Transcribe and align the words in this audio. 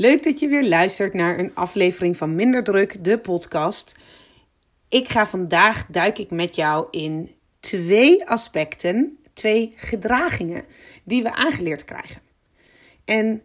Leuk 0.00 0.22
dat 0.22 0.38
je 0.38 0.48
weer 0.48 0.68
luistert 0.68 1.14
naar 1.14 1.38
een 1.38 1.54
aflevering 1.54 2.16
van 2.16 2.34
Minder 2.34 2.64
Druk, 2.64 3.04
de 3.04 3.18
podcast. 3.18 3.94
Ik 4.88 5.08
ga 5.08 5.26
vandaag 5.26 5.86
duik 5.86 6.18
ik 6.18 6.30
met 6.30 6.56
jou 6.56 6.86
in 6.90 7.30
twee 7.58 8.26
aspecten, 8.26 9.18
twee 9.32 9.72
gedragingen 9.76 10.64
die 11.04 11.22
we 11.22 11.32
aangeleerd 11.32 11.84
krijgen. 11.84 12.22
En 13.04 13.42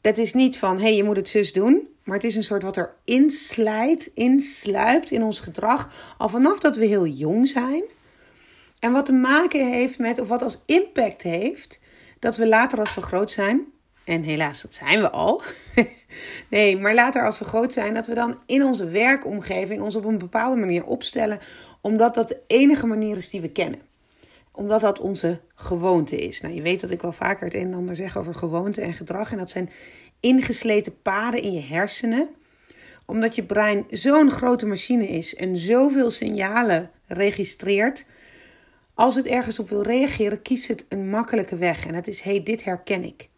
dat 0.00 0.18
is 0.18 0.32
niet 0.32 0.58
van 0.58 0.76
hé, 0.76 0.82
hey, 0.82 0.96
je 0.96 1.04
moet 1.04 1.16
het 1.16 1.28
zus 1.28 1.52
doen, 1.52 1.88
maar 2.04 2.16
het 2.16 2.24
is 2.24 2.36
een 2.36 2.44
soort 2.44 2.62
wat 2.62 2.76
er 2.76 2.94
inslijt, 3.04 4.10
insluipt 4.14 5.10
in 5.10 5.22
ons 5.22 5.40
gedrag 5.40 6.14
al 6.18 6.28
vanaf 6.28 6.58
dat 6.58 6.76
we 6.76 6.86
heel 6.86 7.06
jong 7.06 7.48
zijn. 7.48 7.82
En 8.78 8.92
wat 8.92 9.06
te 9.06 9.12
maken 9.12 9.70
heeft 9.70 9.98
met, 9.98 10.18
of 10.18 10.28
wat 10.28 10.42
als 10.42 10.60
impact 10.66 11.22
heeft, 11.22 11.80
dat 12.18 12.36
we 12.36 12.48
later 12.48 12.78
als 12.78 12.94
we 12.94 13.02
groot 13.02 13.30
zijn 13.30 13.66
en 14.04 14.22
helaas, 14.22 14.62
dat 14.62 14.74
zijn 14.74 15.00
we 15.00 15.10
al. 15.10 15.42
nee, 16.48 16.78
maar 16.78 16.94
later 16.94 17.24
als 17.24 17.38
we 17.38 17.44
groot 17.44 17.72
zijn, 17.72 17.94
dat 17.94 18.06
we 18.06 18.14
dan 18.14 18.38
in 18.46 18.62
onze 18.62 18.88
werkomgeving 18.88 19.80
ons 19.80 19.96
op 19.96 20.04
een 20.04 20.18
bepaalde 20.18 20.60
manier 20.60 20.84
opstellen, 20.84 21.38
omdat 21.80 22.14
dat 22.14 22.28
de 22.28 22.40
enige 22.46 22.86
manier 22.86 23.16
is 23.16 23.30
die 23.30 23.40
we 23.40 23.50
kennen. 23.50 23.80
Omdat 24.52 24.80
dat 24.80 24.98
onze 24.98 25.40
gewoonte 25.54 26.16
is. 26.16 26.40
Nou, 26.40 26.54
je 26.54 26.62
weet 26.62 26.80
dat 26.80 26.90
ik 26.90 27.02
wel 27.02 27.12
vaker 27.12 27.44
het 27.44 27.54
een 27.54 27.66
en 27.66 27.74
ander 27.74 27.96
zeg 27.96 28.16
over 28.16 28.34
gewoonte 28.34 28.80
en 28.80 28.94
gedrag. 28.94 29.32
En 29.32 29.38
dat 29.38 29.50
zijn 29.50 29.70
ingesleten 30.20 31.02
paden 31.02 31.42
in 31.42 31.52
je 31.52 31.60
hersenen. 31.60 32.28
Omdat 33.04 33.34
je 33.34 33.42
brein 33.42 33.84
zo'n 33.90 34.30
grote 34.30 34.66
machine 34.66 35.08
is 35.08 35.34
en 35.34 35.56
zoveel 35.56 36.10
signalen 36.10 36.90
registreert. 37.06 38.04
Als 38.94 39.14
het 39.14 39.26
ergens 39.26 39.58
op 39.58 39.68
wil 39.68 39.82
reageren, 39.82 40.42
kiest 40.42 40.68
het 40.68 40.86
een 40.88 41.10
makkelijke 41.10 41.56
weg. 41.56 41.86
En 41.86 41.92
dat 41.92 42.06
is: 42.06 42.20
hé, 42.20 42.30
hey, 42.30 42.42
dit 42.42 42.64
herken 42.64 43.04
ik. 43.04 43.28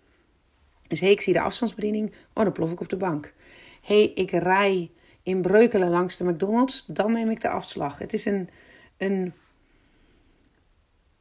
Dus 0.93 1.01
hey, 1.01 1.11
ik 1.11 1.21
zie 1.21 1.33
de 1.33 1.41
afstandsbediening. 1.41 2.13
Oh, 2.35 2.45
dan 2.45 2.53
plof 2.53 2.73
ik 2.73 2.81
op 2.81 2.89
de 2.89 2.97
bank. 2.97 3.35
hey, 3.83 4.13
ik 4.15 4.31
rij 4.31 4.91
in 5.23 5.43
Breukelen 5.43 5.89
langs 5.89 6.17
de 6.17 6.25
McDonald's. 6.25 6.85
Dan 6.87 7.13
neem 7.13 7.31
ik 7.31 7.41
de 7.41 7.49
afslag. 7.49 7.99
Het 7.99 8.13
is 8.13 8.25
een, 8.25 8.49
een 8.97 9.33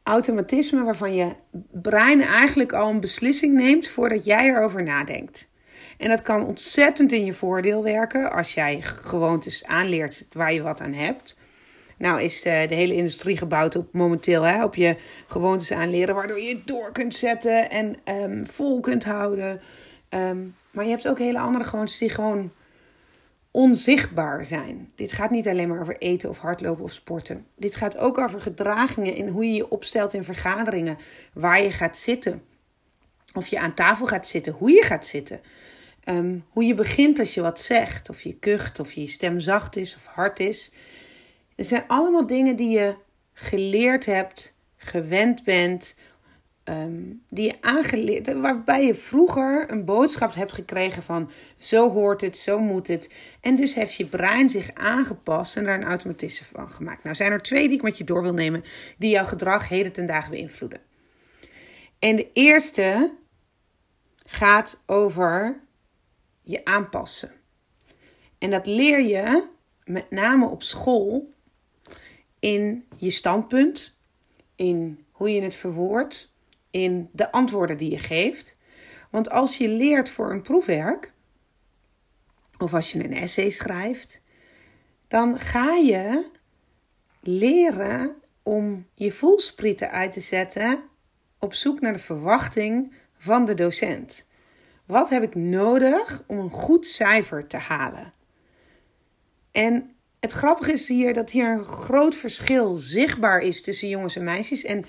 automatisme 0.03 0.83
waarvan 0.83 1.15
je 1.15 1.35
brein 1.71 2.21
eigenlijk 2.21 2.73
al 2.73 2.89
een 2.89 2.99
beslissing 2.99 3.53
neemt 3.53 3.87
voordat 3.87 4.25
jij 4.25 4.49
erover 4.49 4.83
nadenkt. 4.83 5.49
En 5.97 6.09
dat 6.09 6.21
kan 6.21 6.45
ontzettend 6.45 7.11
in 7.11 7.25
je 7.25 7.33
voordeel 7.33 7.83
werken 7.83 8.31
als 8.31 8.53
jij 8.53 8.81
gewoontes 8.81 9.65
aanleert 9.65 10.27
waar 10.31 10.53
je 10.53 10.61
wat 10.61 10.81
aan 10.81 10.93
hebt. 10.93 11.37
Nou 12.01 12.21
is 12.21 12.45
uh, 12.45 12.67
de 12.67 12.75
hele 12.75 12.93
industrie 12.93 13.37
gebouwd 13.37 13.75
op 13.75 13.93
momenteel 13.93 14.43
hè, 14.43 14.63
op 14.63 14.75
je 14.75 14.95
gewoontes 15.27 15.71
aanleren, 15.71 16.15
waardoor 16.15 16.39
je 16.39 16.61
door 16.65 16.91
kunt 16.91 17.15
zetten 17.15 17.69
en 17.69 17.97
um, 18.05 18.47
vol 18.47 18.79
kunt 18.79 19.03
houden. 19.03 19.61
Um, 20.09 20.55
maar 20.71 20.83
je 20.83 20.89
hebt 20.89 21.07
ook 21.07 21.19
hele 21.19 21.39
andere 21.39 21.63
gewoontes 21.63 21.97
die 21.97 22.09
gewoon 22.09 22.51
onzichtbaar 23.51 24.45
zijn. 24.45 24.91
Dit 24.95 25.11
gaat 25.11 25.29
niet 25.29 25.47
alleen 25.47 25.67
maar 25.67 25.81
over 25.81 25.97
eten 25.97 26.29
of 26.29 26.39
hardlopen 26.39 26.83
of 26.83 26.91
sporten. 26.91 27.45
Dit 27.55 27.75
gaat 27.75 27.97
ook 27.97 28.17
over 28.17 28.41
gedragingen 28.41 29.15
in 29.15 29.27
hoe 29.27 29.45
je 29.45 29.53
je 29.53 29.69
opstelt 29.69 30.13
in 30.13 30.23
vergaderingen, 30.23 30.97
waar 31.33 31.61
je 31.61 31.71
gaat 31.71 31.97
zitten. 31.97 32.41
Of 33.33 33.47
je 33.47 33.59
aan 33.59 33.73
tafel 33.73 34.05
gaat 34.05 34.27
zitten, 34.27 34.53
hoe 34.53 34.71
je 34.71 34.83
gaat 34.83 35.05
zitten. 35.05 35.41
Um, 36.09 36.45
hoe 36.49 36.65
je 36.65 36.73
begint 36.73 37.19
als 37.19 37.33
je 37.33 37.41
wat 37.41 37.59
zegt, 37.59 38.09
of 38.09 38.21
je 38.21 38.33
kucht, 38.33 38.79
of 38.79 38.93
je 38.93 39.07
stem 39.07 39.39
zacht 39.39 39.75
is 39.75 39.95
of 39.95 40.05
hard 40.05 40.39
is. 40.39 40.71
Het 41.61 41.69
zijn 41.69 41.87
allemaal 41.87 42.27
dingen 42.27 42.55
die 42.55 42.69
je 42.69 42.95
geleerd 43.33 44.05
hebt, 44.05 44.55
gewend 44.75 45.43
bent, 45.43 45.95
um, 46.63 47.23
die 47.29 47.45
je 47.45 47.61
aangeleerd, 47.61 48.33
waarbij 48.33 48.85
je 48.85 48.95
vroeger 48.95 49.71
een 49.71 49.85
boodschap 49.85 50.33
hebt 50.33 50.51
gekregen 50.51 51.03
van 51.03 51.31
zo 51.57 51.89
hoort 51.89 52.21
het, 52.21 52.37
zo 52.37 52.59
moet 52.59 52.87
het. 52.87 53.13
En 53.41 53.55
dus 53.55 53.75
heeft 53.75 53.93
je 53.93 54.05
brein 54.05 54.49
zich 54.49 54.73
aangepast 54.73 55.57
en 55.57 55.63
daar 55.63 55.77
een 55.77 55.87
automatisme 55.87 56.45
van 56.45 56.71
gemaakt. 56.71 57.03
Nou 57.03 57.15
zijn 57.15 57.31
er 57.31 57.41
twee 57.41 57.67
die 57.67 57.77
ik 57.77 57.83
met 57.83 57.97
je 57.97 58.03
door 58.03 58.21
wil 58.21 58.33
nemen, 58.33 58.63
die 58.97 59.09
jouw 59.09 59.25
gedrag 59.25 59.67
heden 59.67 59.91
ten 59.91 60.05
dagen 60.05 60.31
beïnvloeden. 60.31 60.81
En 61.99 62.15
de 62.15 62.29
eerste 62.33 63.15
gaat 64.25 64.81
over 64.85 65.61
je 66.41 66.65
aanpassen. 66.65 67.31
En 68.37 68.51
dat 68.51 68.65
leer 68.65 69.01
je 69.01 69.47
met 69.83 70.09
name 70.09 70.49
op 70.49 70.63
school 70.63 71.39
in 72.41 72.85
je 72.97 73.09
standpunt, 73.09 73.93
in 74.55 75.05
hoe 75.11 75.33
je 75.33 75.41
het 75.41 75.55
verwoordt, 75.55 76.31
in 76.71 77.09
de 77.11 77.31
antwoorden 77.31 77.77
die 77.77 77.91
je 77.91 77.99
geeft. 77.99 78.55
Want 79.09 79.29
als 79.29 79.57
je 79.57 79.67
leert 79.67 80.09
voor 80.09 80.31
een 80.31 80.41
proefwerk, 80.41 81.13
of 82.57 82.73
als 82.73 82.91
je 82.91 83.03
een 83.03 83.13
essay 83.13 83.49
schrijft, 83.49 84.21
dan 85.07 85.39
ga 85.39 85.75
je 85.75 86.29
leren 87.19 88.15
om 88.43 88.87
je 88.93 89.11
voelsprieten 89.11 89.91
uit 89.91 90.11
te 90.11 90.19
zetten 90.19 90.83
op 91.39 91.53
zoek 91.53 91.81
naar 91.81 91.93
de 91.93 91.99
verwachting 91.99 92.93
van 93.17 93.45
de 93.45 93.53
docent. 93.53 94.27
Wat 94.85 95.09
heb 95.09 95.23
ik 95.23 95.35
nodig 95.35 96.23
om 96.27 96.39
een 96.39 96.49
goed 96.49 96.87
cijfer 96.87 97.47
te 97.47 97.57
halen? 97.57 98.13
En 99.51 99.95
het 100.21 100.31
grappige 100.31 100.71
is 100.71 100.87
hier 100.87 101.13
dat 101.13 101.31
hier 101.31 101.51
een 101.51 101.65
groot 101.65 102.15
verschil 102.15 102.75
zichtbaar 102.75 103.39
is 103.39 103.61
tussen 103.61 103.89
jongens 103.89 104.15
en 104.15 104.23
meisjes. 104.23 104.63
En 104.63 104.85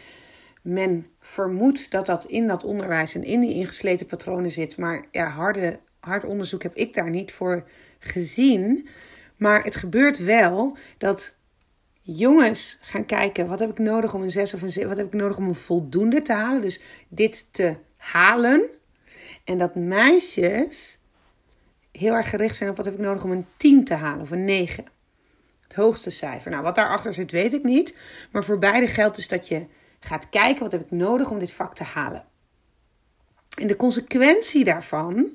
men 0.63 1.07
vermoedt 1.21 1.91
dat 1.91 2.07
dat 2.07 2.25
in 2.25 2.47
dat 2.47 2.65
onderwijs 2.65 3.15
en 3.15 3.25
in 3.25 3.41
die 3.41 3.55
ingesleten 3.55 4.07
patronen 4.07 4.51
zit. 4.51 4.77
Maar 4.77 5.05
ja, 5.11 5.27
harde, 5.27 5.81
hard 6.01 6.25
onderzoek 6.25 6.63
heb 6.63 6.75
ik 6.75 6.95
daar 6.95 7.11
niet 7.11 7.33
voor 7.33 7.69
gezien. 7.99 8.89
Maar 9.37 9.65
het 9.65 9.77
gebeurt 9.77 10.19
wel 10.19 10.77
dat 10.99 11.37
jongens 12.01 12.79
gaan 12.81 13.07
kijken: 13.07 13.49
wat 13.49 13.59
heb 13.59 13.71
ik 13.71 13.79
nodig 13.79 14.15
om 14.15 14.23
een 14.23 14.31
6 14.31 14.55
of 14.55 14.63
een 14.63 14.73
7? 14.73 14.89
Wat 14.89 14.99
heb 14.99 15.07
ik 15.07 15.21
nodig 15.21 15.37
om 15.37 15.49
een 15.49 15.55
voldoende 15.55 16.23
te 16.23 16.33
halen? 16.33 16.63
Dus 16.63 16.81
dit 17.09 17.53
te 17.53 17.77
halen. 17.97 18.69
En 19.45 19.59
dat 19.59 19.75
meisjes 19.75 20.99
heel 21.93 22.15
erg 22.15 22.31
gericht 22.31 22.57
zijn 22.57 22.71
op 22.71 22.77
wat 22.77 22.85
heb 22.85 22.95
ik 22.95 23.01
nodig 23.01 23.25
om 23.25 23.31
een 23.31 23.47
10 23.57 23.85
te 23.85 23.95
halen 23.95 24.21
of 24.21 24.31
een 24.31 24.45
9 24.45 24.85
hoogste 25.75 26.11
cijfer. 26.11 26.51
Nou, 26.51 26.63
wat 26.63 26.75
daarachter 26.75 27.15
zit, 27.15 27.31
weet 27.31 27.53
ik 27.53 27.63
niet. 27.63 27.97
Maar 28.31 28.45
voor 28.45 28.59
beide 28.59 28.87
geldt 28.87 29.17
dus 29.17 29.29
dat 29.29 29.49
je 29.49 29.67
gaat 30.01 30.29
kijken: 30.29 30.63
wat 30.63 30.73
heb 30.73 30.81
ik 30.81 30.91
nodig 30.91 31.31
om 31.31 31.39
dit 31.39 31.53
vak 31.53 31.75
te 31.75 31.85
halen? 31.85 32.25
En 33.59 33.67
de 33.67 33.77
consequentie 33.77 34.65
daarvan, 34.65 35.31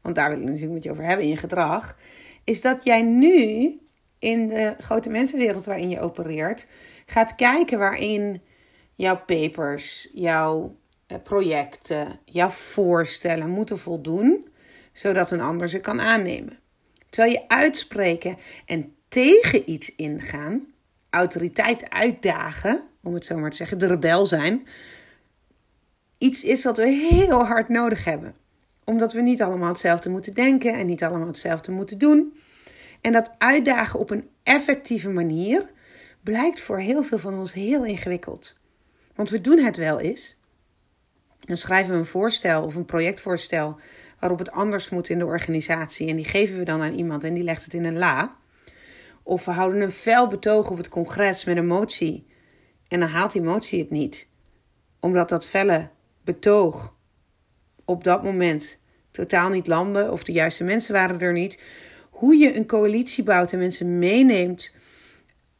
want 0.00 0.14
daar 0.14 0.28
wil 0.28 0.38
ik 0.38 0.44
natuurlijk 0.44 0.72
met 0.72 0.82
je 0.82 0.90
over 0.90 1.04
hebben 1.04 1.24
in 1.24 1.30
je 1.30 1.36
gedrag, 1.36 1.96
is 2.44 2.60
dat 2.60 2.84
jij 2.84 3.02
nu 3.02 3.80
in 4.18 4.46
de 4.46 4.74
grote 4.78 5.08
mensenwereld 5.08 5.64
waarin 5.64 5.88
je 5.88 6.00
opereert, 6.00 6.66
gaat 7.06 7.34
kijken 7.34 7.78
waarin 7.78 8.42
jouw 8.94 9.24
papers, 9.24 10.08
jouw 10.12 10.76
eh, 11.06 11.18
projecten, 11.22 12.20
jouw 12.24 12.50
voorstellen 12.50 13.48
moeten 13.48 13.78
voldoen, 13.78 14.48
zodat 14.92 15.30
een 15.30 15.40
ander 15.40 15.68
ze 15.68 15.80
kan 15.80 16.00
aannemen. 16.00 16.58
Terwijl 17.08 17.32
je 17.32 17.48
uitspreken 17.48 18.36
en 18.66 18.94
tegen 19.12 19.70
iets 19.70 19.94
ingaan, 19.96 20.66
autoriteit 21.10 21.90
uitdagen, 21.90 22.82
om 23.02 23.14
het 23.14 23.24
zo 23.24 23.36
maar 23.38 23.50
te 23.50 23.56
zeggen, 23.56 23.78
de 23.78 23.86
rebel 23.86 24.26
zijn, 24.26 24.66
iets 26.18 26.44
is 26.44 26.64
wat 26.64 26.76
we 26.76 26.88
heel 26.88 27.44
hard 27.44 27.68
nodig 27.68 28.04
hebben. 28.04 28.34
Omdat 28.84 29.12
we 29.12 29.20
niet 29.20 29.42
allemaal 29.42 29.68
hetzelfde 29.68 30.08
moeten 30.08 30.34
denken 30.34 30.74
en 30.74 30.86
niet 30.86 31.02
allemaal 31.02 31.26
hetzelfde 31.26 31.72
moeten 31.72 31.98
doen. 31.98 32.36
En 33.00 33.12
dat 33.12 33.30
uitdagen 33.38 33.98
op 33.98 34.10
een 34.10 34.28
effectieve 34.42 35.10
manier 35.10 35.70
blijkt 36.20 36.60
voor 36.60 36.78
heel 36.78 37.02
veel 37.02 37.18
van 37.18 37.38
ons 37.38 37.52
heel 37.52 37.84
ingewikkeld. 37.84 38.56
Want 39.14 39.30
we 39.30 39.40
doen 39.40 39.58
het 39.58 39.76
wel 39.76 40.00
eens. 40.00 40.38
Dan 41.40 41.56
schrijven 41.56 41.92
we 41.92 41.98
een 41.98 42.06
voorstel 42.06 42.64
of 42.64 42.74
een 42.74 42.84
projectvoorstel 42.84 43.78
waarop 44.18 44.38
het 44.38 44.50
anders 44.50 44.88
moet 44.88 45.08
in 45.08 45.18
de 45.18 45.26
organisatie. 45.26 46.08
En 46.08 46.16
die 46.16 46.24
geven 46.24 46.58
we 46.58 46.64
dan 46.64 46.80
aan 46.80 46.94
iemand 46.94 47.24
en 47.24 47.34
die 47.34 47.44
legt 47.44 47.64
het 47.64 47.74
in 47.74 47.84
een 47.84 47.98
la. 47.98 48.40
Of 49.22 49.44
we 49.44 49.50
houden 49.50 49.80
een 49.80 49.92
fel 49.92 50.28
betoog 50.28 50.70
op 50.70 50.76
het 50.76 50.88
congres 50.88 51.44
met 51.44 51.56
een 51.56 51.66
motie. 51.66 52.26
En 52.88 53.00
dan 53.00 53.08
haalt 53.08 53.32
die 53.32 53.42
motie 53.42 53.78
het 53.78 53.90
niet. 53.90 54.26
Omdat 55.00 55.28
dat 55.28 55.46
felle 55.46 55.88
betoog 56.24 56.94
op 57.84 58.04
dat 58.04 58.22
moment 58.22 58.78
totaal 59.10 59.48
niet 59.48 59.66
landde. 59.66 60.10
Of 60.10 60.22
de 60.22 60.32
juiste 60.32 60.64
mensen 60.64 60.92
waren 60.92 61.20
er 61.20 61.32
niet. 61.32 61.62
Hoe 62.10 62.36
je 62.36 62.56
een 62.56 62.66
coalitie 62.66 63.24
bouwt 63.24 63.52
en 63.52 63.58
mensen 63.58 63.98
meeneemt 63.98 64.74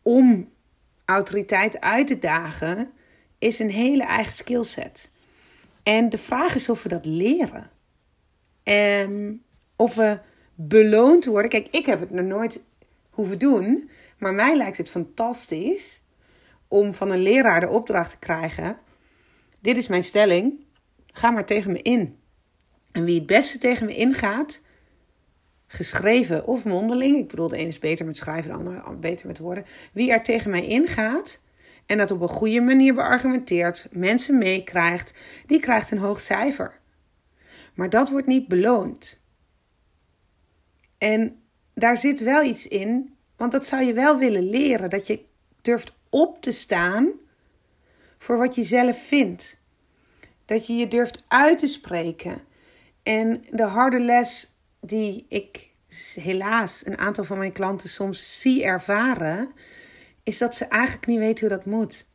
om 0.03 0.51
autoriteit 1.05 1.81
uit 1.81 2.07
te 2.07 2.19
dagen. 2.19 2.91
Is 3.39 3.59
een 3.59 3.71
hele 3.71 4.03
eigen 4.03 4.33
skillset. 4.33 5.11
En 5.83 6.09
de 6.09 6.19
vraag 6.19 6.55
is 6.55 6.69
of 6.69 6.83
we 6.83 6.89
dat 6.89 7.05
leren. 7.07 7.71
En 8.63 9.43
of 9.77 9.95
we 9.95 10.19
beloond 10.55 11.25
worden. 11.25 11.51
Kijk, 11.51 11.69
ik 11.71 11.87
heb 11.87 12.01
het 12.01 12.11
nog 12.11 12.25
nooit 12.25 12.61
hoeven 13.13 13.39
doen. 13.39 13.91
Maar 14.19 14.35
mij 14.35 14.57
lijkt 14.57 14.77
het 14.77 14.91
fantastisch 14.91 16.03
om 16.69 16.95
van 16.95 17.11
een 17.11 17.23
leraar 17.23 17.61
de 17.61 17.69
opdracht 17.69 18.11
te 18.11 18.19
krijgen: 18.19 18.79
Dit 19.61 19.77
is 19.77 19.89
mijn 19.89 20.03
stelling, 20.03 20.65
ga 21.07 21.31
maar 21.31 21.47
tegen 21.47 21.73
me 21.73 21.83
in. 21.83 22.19
En 22.93 23.05
wie 23.05 23.19
het 23.19 23.27
beste 23.27 23.59
tegen 23.59 23.87
me 23.87 23.95
ingaat, 23.95 24.61
geschreven 25.67 26.47
of 26.47 26.65
mondeling, 26.65 27.17
ik 27.17 27.29
bedoel, 27.29 27.49
de 27.49 27.57
ene 27.57 27.69
is 27.69 27.79
beter 27.79 28.07
met 28.07 28.17
schrijven, 28.17 28.51
de 28.51 28.57
andere 28.57 28.97
beter 28.97 29.27
met 29.27 29.39
woorden. 29.39 29.65
Wie 29.93 30.13
er 30.13 30.23
tegen 30.23 30.51
mij 30.51 30.67
ingaat 30.67 31.41
en 31.87 31.99
dat 31.99 32.11
op 32.11 32.21
een 32.21 32.29
goede 32.29 32.61
manier 32.61 32.95
beargumenteert, 32.95 33.89
mensen 33.91 34.39
meekrijgt, 34.39 35.13
die 35.47 35.61
krijgt 35.61 35.91
een 35.91 35.99
hoog 35.99 36.21
cijfer. 36.21 36.81
Maar 37.75 37.91
dat 37.91 38.09
wordt 38.09 38.27
niet 38.27 38.49
beloond. 38.49 39.21
En 40.99 41.42
daar 41.75 41.97
zit 41.97 42.21
wel 42.21 42.43
iets 42.43 42.69
in, 42.69 43.15
want 43.37 43.53
dat 43.53 43.67
zou 43.67 43.85
je 43.85 43.93
wel 43.93 44.19
willen 44.19 44.51
leren, 44.51 44.91
dat 44.91 45.07
je 45.07 45.25
durft 45.63 45.93
op 46.11 46.43
te 46.43 46.51
staan 46.51 47.13
voor 48.19 48.39
wat 48.39 48.55
je 48.55 48.65
zelf 48.65 49.07
vindt. 49.07 49.61
Dat 50.45 50.67
je 50.67 50.75
je 50.75 50.89
durft 50.89 51.23
uit 51.29 51.59
te 51.59 51.67
spreken. 51.67 52.43
En 53.03 53.45
de 53.51 53.63
harde 53.63 54.01
les 54.01 54.57
die 54.81 55.27
ik 55.29 55.71
helaas 56.15 56.87
een 56.87 56.99
aantal 56.99 57.25
van 57.25 57.39
mijn 57.39 57.53
klanten 57.53 57.89
soms 57.89 58.41
zie 58.41 58.65
ervaren, 58.65 59.53
is 60.23 60.39
dat 60.39 60.55
ze 60.55 60.65
eigenlijk 60.65 61.07
niet 61.07 61.19
weten 61.19 61.49
hoe 61.49 61.57
dat 61.57 61.67
moet. 61.67 62.07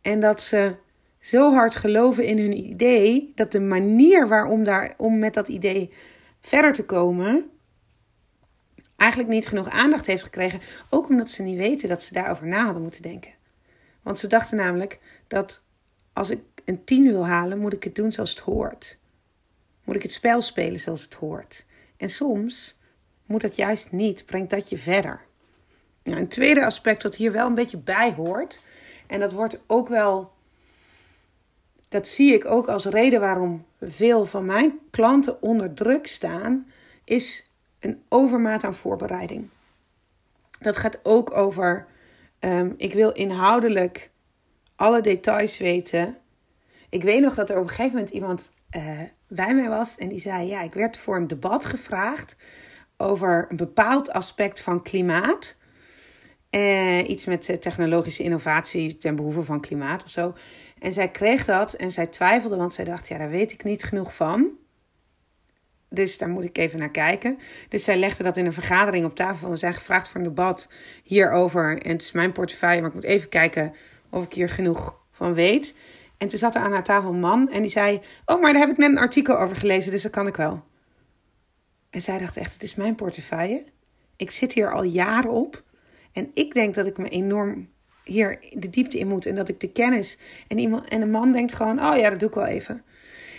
En 0.00 0.20
dat 0.20 0.42
ze 0.42 0.76
zo 1.20 1.52
hard 1.52 1.74
geloven 1.74 2.24
in 2.24 2.38
hun 2.38 2.64
idee, 2.66 3.32
dat 3.34 3.52
de 3.52 3.60
manier 3.60 4.28
waarom 4.28 4.64
daar, 4.64 4.94
om 4.96 5.18
met 5.18 5.34
dat 5.34 5.48
idee 5.48 5.92
verder 6.40 6.72
te 6.72 6.84
komen, 6.84 7.50
eigenlijk 8.98 9.30
niet 9.30 9.46
genoeg 9.46 9.68
aandacht 9.68 10.06
heeft 10.06 10.22
gekregen. 10.22 10.60
Ook 10.88 11.08
omdat 11.08 11.28
ze 11.28 11.42
niet 11.42 11.56
weten 11.56 11.88
dat 11.88 12.02
ze 12.02 12.14
daarover 12.14 12.46
na 12.46 12.64
hadden 12.64 12.82
moeten 12.82 13.02
denken. 13.02 13.32
Want 14.02 14.18
ze 14.18 14.26
dachten 14.26 14.56
namelijk 14.56 14.98
dat 15.26 15.62
als 16.12 16.30
ik 16.30 16.40
een 16.64 16.84
10 16.84 17.04
wil 17.04 17.26
halen, 17.26 17.58
moet 17.58 17.72
ik 17.72 17.84
het 17.84 17.94
doen 17.94 18.12
zoals 18.12 18.30
het 18.30 18.38
hoort. 18.38 18.98
Moet 19.84 19.96
ik 19.96 20.02
het 20.02 20.12
spel 20.12 20.40
spelen 20.42 20.80
zoals 20.80 21.02
het 21.02 21.14
hoort. 21.14 21.64
En 21.96 22.10
soms 22.10 22.78
moet 23.26 23.40
dat 23.40 23.56
juist 23.56 23.92
niet, 23.92 24.26
brengt 24.26 24.50
dat 24.50 24.68
je 24.68 24.78
verder. 24.78 25.20
Nou, 26.02 26.18
een 26.18 26.28
tweede 26.28 26.64
aspect 26.64 27.02
wat 27.02 27.16
hier 27.16 27.32
wel 27.32 27.46
een 27.46 27.54
beetje 27.54 27.78
bij 27.78 28.12
hoort, 28.12 28.60
en 29.06 29.20
dat 29.20 29.32
wordt 29.32 29.60
ook 29.66 29.88
wel, 29.88 30.32
dat 31.88 32.08
zie 32.08 32.32
ik 32.32 32.44
ook 32.44 32.68
als 32.68 32.84
reden 32.84 33.20
waarom 33.20 33.66
veel 33.80 34.26
van 34.26 34.46
mijn 34.46 34.78
klanten 34.90 35.42
onder 35.42 35.74
druk 35.74 36.06
staan, 36.06 36.72
is 37.04 37.47
een 37.80 38.02
overmaat 38.08 38.64
aan 38.64 38.74
voorbereiding. 38.74 39.48
Dat 40.60 40.76
gaat 40.76 40.98
ook 41.02 41.36
over, 41.36 41.86
um, 42.40 42.74
ik 42.76 42.92
wil 42.92 43.12
inhoudelijk 43.12 44.10
alle 44.76 45.00
details 45.00 45.58
weten. 45.58 46.16
Ik 46.88 47.02
weet 47.02 47.20
nog 47.20 47.34
dat 47.34 47.50
er 47.50 47.56
op 47.56 47.62
een 47.62 47.68
gegeven 47.68 47.92
moment 47.92 48.10
iemand 48.10 48.50
uh, 48.76 49.00
bij 49.28 49.54
mij 49.54 49.68
was 49.68 49.96
en 49.96 50.08
die 50.08 50.20
zei: 50.20 50.46
Ja, 50.46 50.62
ik 50.62 50.74
werd 50.74 50.96
voor 50.96 51.16
een 51.16 51.26
debat 51.26 51.64
gevraagd 51.64 52.36
over 52.96 53.46
een 53.48 53.56
bepaald 53.56 54.10
aspect 54.10 54.60
van 54.60 54.82
klimaat. 54.82 55.56
Uh, 56.50 57.08
iets 57.08 57.24
met 57.24 57.48
eh, 57.48 57.56
technologische 57.56 58.22
innovatie 58.22 58.98
ten 58.98 59.16
behoeve 59.16 59.44
van 59.44 59.60
klimaat 59.60 60.04
of 60.04 60.10
zo. 60.10 60.34
En 60.78 60.92
zij 60.92 61.10
kreeg 61.10 61.44
dat 61.44 61.72
en 61.72 61.90
zij 61.90 62.06
twijfelde, 62.06 62.56
want 62.56 62.74
zij 62.74 62.84
dacht: 62.84 63.08
Ja, 63.08 63.18
daar 63.18 63.30
weet 63.30 63.52
ik 63.52 63.64
niet 63.64 63.84
genoeg 63.84 64.14
van. 64.14 64.50
Dus 65.90 66.18
daar 66.18 66.28
moet 66.28 66.44
ik 66.44 66.58
even 66.58 66.78
naar 66.78 66.90
kijken. 66.90 67.38
Dus 67.68 67.84
zij 67.84 67.96
legde 67.96 68.22
dat 68.22 68.36
in 68.36 68.46
een 68.46 68.52
vergadering 68.52 69.04
op 69.04 69.14
tafel. 69.14 69.50
We 69.50 69.56
zijn 69.56 69.74
gevraagd 69.74 70.08
voor 70.08 70.20
een 70.20 70.26
debat 70.26 70.72
hierover. 71.02 71.82
En 71.82 71.90
het 71.92 72.02
is 72.02 72.12
mijn 72.12 72.32
portefeuille, 72.32 72.80
maar 72.80 72.88
ik 72.88 72.94
moet 72.94 73.04
even 73.04 73.28
kijken 73.28 73.72
of 74.10 74.24
ik 74.24 74.32
hier 74.32 74.48
genoeg 74.48 74.98
van 75.10 75.34
weet. 75.34 75.74
En 76.18 76.28
toen 76.28 76.38
zat 76.38 76.54
er 76.54 76.60
aan 76.60 76.72
haar 76.72 76.84
tafel 76.84 77.10
een 77.10 77.20
man 77.20 77.50
en 77.50 77.60
die 77.62 77.70
zei: 77.70 78.00
Oh, 78.24 78.40
maar 78.40 78.52
daar 78.52 78.60
heb 78.60 78.70
ik 78.70 78.76
net 78.76 78.90
een 78.90 78.98
artikel 78.98 79.38
over 79.38 79.56
gelezen, 79.56 79.90
dus 79.90 80.02
dat 80.02 80.12
kan 80.12 80.26
ik 80.26 80.36
wel. 80.36 80.64
En 81.90 82.02
zij 82.02 82.18
dacht 82.18 82.36
echt: 82.36 82.52
Het 82.52 82.62
is 82.62 82.74
mijn 82.74 82.94
portefeuille. 82.94 83.64
Ik 84.16 84.30
zit 84.30 84.52
hier 84.52 84.72
al 84.72 84.82
jaren 84.82 85.30
op. 85.30 85.62
En 86.12 86.30
ik 86.34 86.54
denk 86.54 86.74
dat 86.74 86.86
ik 86.86 86.98
me 86.98 87.08
enorm 87.08 87.68
hier 88.04 88.38
de 88.52 88.70
diepte 88.70 88.98
in 88.98 89.08
moet 89.08 89.26
en 89.26 89.34
dat 89.34 89.48
ik 89.48 89.60
de 89.60 89.72
kennis. 89.72 90.18
En, 90.48 90.58
iemand, 90.58 90.88
en 90.88 91.00
een 91.00 91.10
man 91.10 91.32
denkt 91.32 91.52
gewoon: 91.52 91.84
Oh 91.84 91.96
ja, 91.96 92.10
dat 92.10 92.20
doe 92.20 92.28
ik 92.28 92.34
wel 92.34 92.46
even. 92.46 92.84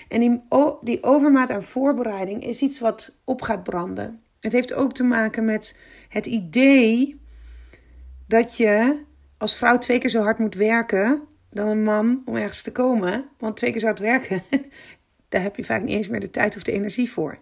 En 0.09 0.43
die, 0.81 1.03
overmaat 1.03 1.49
aan 1.49 1.63
voorbereiding 1.63 2.43
is 2.43 2.61
iets 2.61 2.79
wat 2.79 3.15
op 3.23 3.41
gaat 3.41 3.63
branden. 3.63 4.21
Het 4.39 4.51
heeft 4.51 4.73
ook 4.73 4.93
te 4.93 5.03
maken 5.03 5.45
met 5.45 5.75
het 6.09 6.25
idee 6.25 7.21
dat 8.27 8.57
je 8.57 9.03
als 9.37 9.57
vrouw 9.57 9.77
twee 9.77 9.97
keer 9.97 10.09
zo 10.09 10.21
hard 10.21 10.39
moet 10.39 10.55
werken 10.55 11.21
dan 11.49 11.67
een 11.67 11.83
man 11.83 12.21
om 12.25 12.35
ergens 12.35 12.61
te 12.61 12.71
komen. 12.71 13.29
Want 13.37 13.57
twee 13.57 13.71
keer 13.71 13.79
zo 13.79 13.85
hard 13.85 13.99
werken, 13.99 14.43
daar 15.29 15.41
heb 15.41 15.55
je 15.55 15.63
vaak 15.63 15.81
niet 15.81 15.95
eens 15.95 16.07
meer 16.07 16.19
de 16.19 16.31
tijd 16.31 16.55
of 16.55 16.63
de 16.63 16.71
energie 16.71 17.11
voor. 17.11 17.39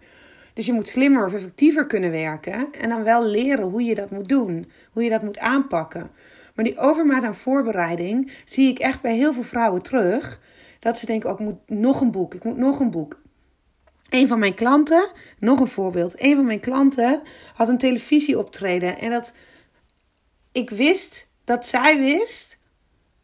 Dus 0.54 0.66
je 0.66 0.72
moet 0.72 0.88
slimmer 0.88 1.26
of 1.26 1.34
effectiever 1.34 1.86
kunnen 1.86 2.10
werken 2.10 2.68
en 2.72 2.88
dan 2.88 3.02
wel 3.02 3.24
leren 3.24 3.64
hoe 3.64 3.82
je 3.82 3.94
dat 3.94 4.10
moet 4.10 4.28
doen, 4.28 4.70
hoe 4.92 5.02
je 5.02 5.10
dat 5.10 5.22
moet 5.22 5.38
aanpakken. 5.38 6.10
Maar 6.54 6.64
die 6.64 6.78
overmaat 6.78 7.22
aan 7.22 7.34
voorbereiding 7.34 8.32
zie 8.44 8.68
ik 8.68 8.78
echt 8.78 9.00
bij 9.00 9.16
heel 9.16 9.32
veel 9.32 9.42
vrouwen 9.42 9.82
terug. 9.82 10.40
Dat 10.78 10.98
ze 10.98 11.06
denken, 11.06 11.30
oh, 11.30 11.40
ik 11.40 11.46
moet 11.46 11.78
nog 11.78 12.00
een 12.00 12.10
boek, 12.10 12.34
ik 12.34 12.44
moet 12.44 12.56
nog 12.56 12.80
een 12.80 12.90
boek. 12.90 13.20
Een 14.08 14.28
van 14.28 14.38
mijn 14.38 14.54
klanten, 14.54 15.10
nog 15.38 15.60
een 15.60 15.68
voorbeeld. 15.68 16.22
Een 16.22 16.36
van 16.36 16.46
mijn 16.46 16.60
klanten 16.60 17.22
had 17.54 17.68
een 17.68 17.78
televisieoptreden. 17.78 18.98
En 18.98 19.10
dat 19.10 19.32
ik 20.52 20.70
wist 20.70 21.30
dat 21.44 21.66
zij 21.66 21.98
wist 21.98 22.58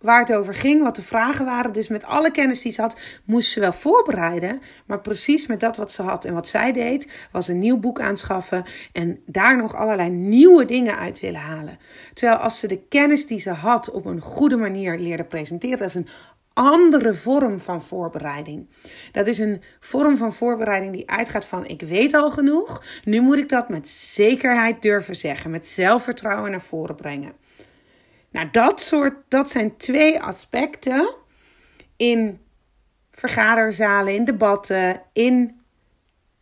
waar 0.04 0.18
het 0.18 0.32
over 0.32 0.54
ging, 0.54 0.82
wat 0.82 0.96
de 0.96 1.02
vragen 1.02 1.44
waren. 1.44 1.72
Dus 1.72 1.88
met 1.88 2.04
alle 2.04 2.30
kennis 2.30 2.62
die 2.62 2.72
ze 2.72 2.80
had, 2.80 3.00
moest 3.24 3.50
ze 3.50 3.60
wel 3.60 3.72
voorbereiden. 3.72 4.60
Maar 4.86 5.00
precies 5.00 5.46
met 5.46 5.60
dat 5.60 5.76
wat 5.76 5.92
ze 5.92 6.02
had 6.02 6.24
en 6.24 6.34
wat 6.34 6.48
zij 6.48 6.72
deed, 6.72 7.28
was 7.32 7.48
een 7.48 7.58
nieuw 7.58 7.78
boek 7.78 8.00
aanschaffen. 8.00 8.64
En 8.92 9.20
daar 9.26 9.56
nog 9.56 9.74
allerlei 9.74 10.10
nieuwe 10.10 10.64
dingen 10.64 10.96
uit 10.96 11.20
willen 11.20 11.40
halen. 11.40 11.78
Terwijl 12.14 12.38
als 12.38 12.58
ze 12.58 12.66
de 12.66 12.86
kennis 12.88 13.26
die 13.26 13.40
ze 13.40 13.50
had 13.50 13.90
op 13.90 14.04
een 14.04 14.20
goede 14.20 14.56
manier 14.56 14.98
leerde 14.98 15.24
presenteren, 15.24 15.78
dat 15.78 15.88
is 15.88 15.94
een 15.94 16.08
andere 16.54 17.14
vorm 17.14 17.60
van 17.60 17.82
voorbereiding. 17.82 18.68
Dat 19.12 19.26
is 19.26 19.38
een 19.38 19.62
vorm 19.80 20.16
van 20.16 20.34
voorbereiding 20.34 20.92
die 20.92 21.10
uitgaat 21.10 21.44
van 21.44 21.66
ik 21.66 21.80
weet 21.80 22.14
al 22.14 22.30
genoeg. 22.30 22.84
Nu 23.04 23.20
moet 23.20 23.38
ik 23.38 23.48
dat 23.48 23.68
met 23.68 23.88
zekerheid 23.88 24.82
durven 24.82 25.16
zeggen, 25.16 25.50
met 25.50 25.68
zelfvertrouwen 25.68 26.50
naar 26.50 26.62
voren 26.62 26.96
brengen. 26.96 27.32
Nou, 28.30 28.48
dat 28.50 28.80
soort 28.80 29.14
dat 29.28 29.50
zijn 29.50 29.76
twee 29.76 30.20
aspecten 30.20 31.14
in 31.96 32.40
vergaderzalen, 33.10 34.14
in 34.14 34.24
debatten, 34.24 35.02
in 35.12 35.60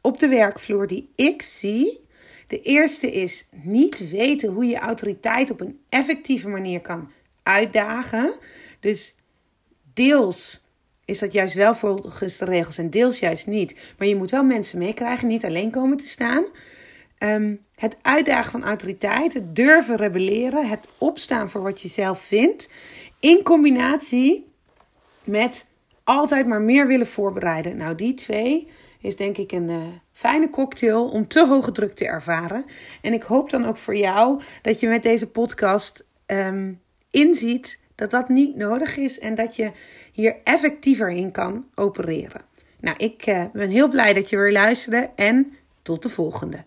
op 0.01 0.19
de 0.19 0.29
werkvloer 0.29 0.87
die 0.87 1.11
ik 1.15 1.43
zie. 1.43 2.01
De 2.47 2.61
eerste 2.61 3.13
is 3.13 3.47
niet 3.53 4.11
weten 4.11 4.53
hoe 4.53 4.67
je 4.67 4.79
autoriteit 4.79 5.51
op 5.51 5.61
een 5.61 5.81
effectieve 5.89 6.49
manier 6.49 6.81
kan 6.81 7.11
uitdagen. 7.43 8.35
Dus 8.81 9.17
deels 9.95 10.63
is 11.05 11.19
dat 11.19 11.33
juist 11.33 11.55
wel 11.55 11.75
volgens 11.75 12.39
de 12.39 12.45
regels 12.45 12.79
en 12.79 12.91
deels 12.91 13.19
juist 13.19 13.47
niet. 13.47 13.75
Maar 13.99 14.09
je 14.09 14.17
moet 14.17 14.31
wel 14.31 14.45
mensen 14.45 14.79
meekrijgen, 14.79 15.29
niet 15.29 15.45
alleen 15.45 15.71
komen 15.71 15.97
te 15.97 16.07
staan. 16.07 16.45
Ehm, 17.19 17.55
het 17.75 17.97
uitdagen 18.03 18.51
van 18.51 18.65
autoriteit, 18.65 19.35
het 19.35 19.57
durven 19.57 19.97
rebelleren, 19.97 20.69
het 20.69 20.89
opstaan 20.99 21.51
voor 21.51 21.63
wat 21.63 21.81
je 21.81 21.89
zelf 21.89 22.21
vindt, 22.21 22.69
in 23.21 23.43
combinatie 23.43 24.51
met 25.25 25.67
altijd 26.05 26.47
maar 26.47 26.61
meer 26.61 26.87
willen 26.87 27.07
voorbereiden. 27.07 27.77
Nou, 27.77 27.95
die 27.95 28.15
twee 28.15 28.69
is 29.01 29.17
denk 29.17 29.37
ik 29.37 29.53
een 29.53 29.69
uh, 29.69 29.83
fijne 30.13 30.51
cocktail 30.51 31.09
om 31.09 31.29
te 31.29 31.47
hoge 31.47 31.73
druk 31.73 31.95
te 31.95 32.07
ervaren. 32.07 32.65
En 33.01 33.13
ik 33.13 33.23
hoop 33.23 33.51
dan 33.51 33.67
ook 33.67 33.79
voor 33.79 33.97
jou 33.97 34.43
dat 34.63 34.81
je 34.81 34.89
met 34.89 35.03
deze 35.03 35.31
podcast 35.31 36.05
um, 36.27 36.81
inziet 37.11 37.79
dat 37.95 38.11
dat 38.11 38.29
niet 38.29 38.57
nodig 38.57 38.97
is 38.97 39.19
en 39.19 39.35
dat 39.35 39.57
je 39.57 39.73
hier 40.13 40.37
effectiever 40.43 41.11
in 41.11 41.31
kan 41.31 41.67
opereren. 41.75 42.41
Nou, 42.81 42.97
ik 42.97 43.27
uh, 43.27 43.45
ben 43.53 43.71
heel 43.71 43.89
blij 43.89 44.13
dat 44.13 44.31
je 44.31 44.37
weer 44.37 44.53
luisterde 44.53 45.11
en 45.17 45.53
tot 45.83 46.03
de 46.03 46.09
volgende. 46.09 46.65